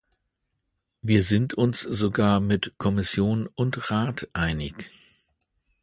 Wir 1.03 1.21
sind 1.21 1.53
uns 1.53 1.81
sogar 1.81 2.39
mit 2.39 2.73
Kommission 2.79 3.45
und 3.53 3.91
Rat 3.91 4.27
einig. 4.33 4.89